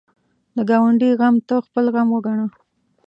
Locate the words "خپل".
1.65-1.85